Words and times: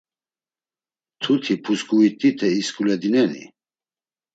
Mtuti 1.15 1.53
pusǩuvit̆ite 1.63 2.47
isǩuledineni? 2.59 3.43